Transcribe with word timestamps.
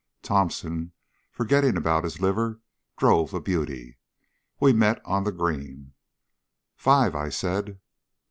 Thomson, 0.23 0.93
forgetting 1.29 1.77
about 1.77 2.03
his 2.05 2.19
liver, 2.19 2.59
drove 2.97 3.35
a 3.35 3.39
beauty. 3.39 3.99
We 4.59 4.73
met 4.73 4.99
on 5.05 5.25
the 5.25 5.31
green. 5.31 5.93
"Five," 6.75 7.13
I 7.15 7.29
said. 7.29 7.79